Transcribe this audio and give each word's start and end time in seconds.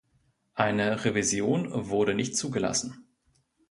Eine 0.55 1.05
Revision 1.05 1.69
wurde 1.89 2.15
nicht 2.15 2.35
zugelassen. 2.35 3.05